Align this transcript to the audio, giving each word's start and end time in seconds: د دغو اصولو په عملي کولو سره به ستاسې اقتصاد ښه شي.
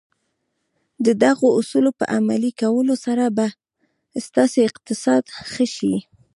د 1.05 1.07
دغو 1.23 1.47
اصولو 1.59 1.91
په 1.99 2.05
عملي 2.17 2.51
کولو 2.61 2.95
سره 3.05 3.25
به 3.37 3.47
ستاسې 4.27 4.59
اقتصاد 4.69 5.23
ښه 5.51 5.65
شي. 5.75 5.95